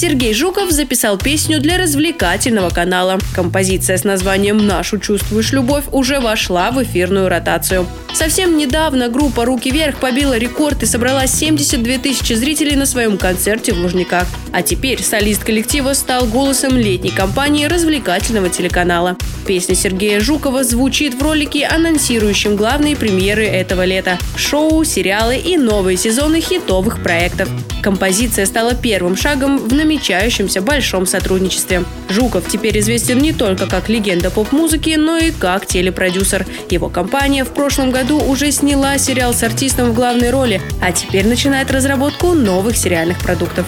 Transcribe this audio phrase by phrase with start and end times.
[0.00, 3.18] Сергей Жуков записал песню для развлекательного канала.
[3.34, 7.84] Композиция с названием «Нашу чувствуешь любовь» уже вошла в эфирную ротацию.
[8.14, 13.72] Совсем недавно группа «Руки вверх» побила рекорд и собрала 72 тысячи зрителей на своем концерте
[13.72, 14.28] в Лужниках.
[14.52, 19.16] А теперь солист коллектива стал голосом летней кампании развлекательного телеканала.
[19.48, 25.96] Песня Сергея Жукова звучит в ролике, анонсирующем главные премьеры этого лета– шоу, сериалы и новые
[25.96, 27.48] сезоны хитовых проектов.
[27.82, 31.84] Композиция стала первым шагом в намечающемся большом сотрудничестве.
[32.10, 36.46] Жуков теперь известен не только как легенда поп-музыки, но и как телепродюсер.
[36.68, 41.26] Его компания в прошлом году уже сняла сериал с артистом в главной роли, а теперь
[41.26, 43.66] начинает разработку новых сериальных продуктов.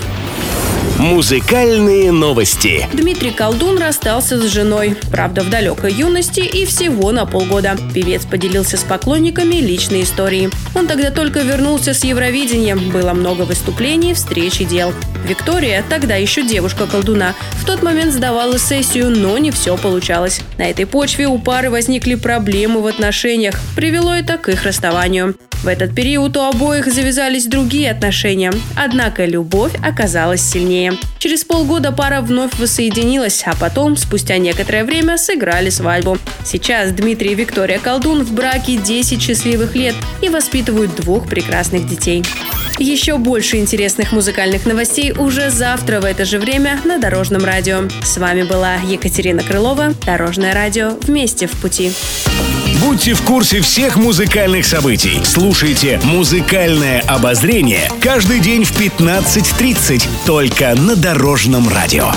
[0.98, 2.86] Музыкальные новости.
[2.92, 4.96] Дмитрий Колдун расстался с женой.
[5.10, 7.78] Правда, в далекой юности и всего на полгода.
[7.94, 10.50] Певец поделился с поклонниками личной историей.
[10.74, 12.77] Он тогда только вернулся с Евровидения.
[12.77, 14.92] Было много выступлений, встреч и дел.
[15.24, 20.40] Виктория, тогда еще девушка колдуна, в тот момент сдавала сессию, но не все получалось.
[20.58, 23.54] На этой почве у пары возникли проблемы в отношениях.
[23.77, 25.34] Привело это к их расставанию.
[25.62, 30.94] В этот период у обоих завязались другие отношения, однако любовь оказалась сильнее.
[31.18, 36.16] Через полгода пара вновь воссоединилась, а потом, спустя некоторое время, сыграли свадьбу.
[36.46, 42.24] Сейчас Дмитрий и Виктория Колдун в браке 10 счастливых лет и воспитывают двух прекрасных детей.
[42.81, 47.83] Еще больше интересных музыкальных новостей уже завтра в это же время на Дорожном радио.
[48.03, 49.92] С вами была Екатерина Крылова.
[50.06, 51.92] Дорожное радио «Вместе в пути».
[52.81, 55.20] Будьте в курсе всех музыкальных событий.
[55.25, 62.11] Слушайте «Музыкальное обозрение» каждый день в 15.30 только на Дорожном радио.